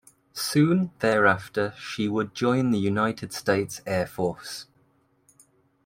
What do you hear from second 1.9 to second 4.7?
would join the United States Air Force.